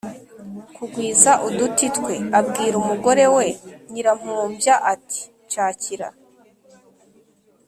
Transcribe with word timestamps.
kugwiza 0.75 1.31
uduti 1.47 1.87
twe, 1.97 2.15
abwira 2.39 2.75
umugore 2.81 3.23
we 3.35 3.45
Nyirampumbya 3.91 4.75
ati: 4.93 5.21
“Nshakira 5.45 6.09